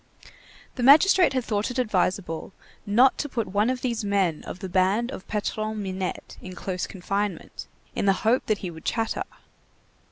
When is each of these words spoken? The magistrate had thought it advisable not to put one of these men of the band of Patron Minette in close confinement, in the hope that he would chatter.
The 0.77 0.81
magistrate 0.81 1.33
had 1.33 1.43
thought 1.45 1.69
it 1.69 1.77
advisable 1.77 2.53
not 2.87 3.19
to 3.19 3.29
put 3.29 3.49
one 3.49 3.69
of 3.69 3.81
these 3.83 4.03
men 4.03 4.43
of 4.45 4.57
the 4.57 4.67
band 4.67 5.11
of 5.11 5.27
Patron 5.27 5.79
Minette 5.83 6.37
in 6.41 6.55
close 6.55 6.87
confinement, 6.87 7.67
in 7.93 8.05
the 8.07 8.13
hope 8.25 8.47
that 8.47 8.57
he 8.65 8.71
would 8.71 8.83
chatter. 8.83 9.21